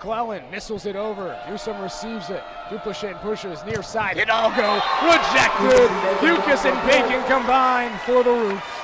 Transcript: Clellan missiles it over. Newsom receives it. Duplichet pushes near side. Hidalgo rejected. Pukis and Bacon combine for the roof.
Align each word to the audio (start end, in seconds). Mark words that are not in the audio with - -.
Clellan 0.00 0.48
missiles 0.50 0.86
it 0.86 0.96
over. 0.96 1.36
Newsom 1.48 1.80
receives 1.80 2.30
it. 2.30 2.42
Duplichet 2.70 3.20
pushes 3.20 3.64
near 3.64 3.82
side. 3.82 4.16
Hidalgo 4.16 4.74
rejected. 5.02 5.88
Pukis 6.22 6.64
and 6.64 6.78
Bacon 6.88 7.22
combine 7.26 7.98
for 8.06 8.22
the 8.22 8.30
roof. 8.30 8.62